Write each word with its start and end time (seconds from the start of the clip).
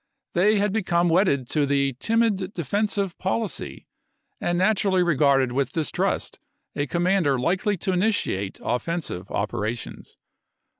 They 0.33 0.57
had 0.57 0.73
become 0.73 1.09
j. 1.09 1.09
B> 1.09 1.09
Hood 1.09 1.13
wedded 1.27 1.47
to 1.49 1.65
the 1.67 1.93
'timid 1.93 2.53
defensive' 2.55 3.15
policy, 3.19 3.85
and 4.39 4.59
natu 4.59 4.85
iiAdJnace 4.85 4.85
rally 4.85 5.03
regarded 5.03 5.51
with 5.51 5.71
distrust 5.73 6.39
a 6.75 6.87
commander 6.87 7.37
likely 7.39 7.77
to 7.77 7.91
p. 7.91 7.91
Tel' 7.91 8.01
initiate 8.01 8.59
offensive 8.63 9.29
operations." 9.29 10.17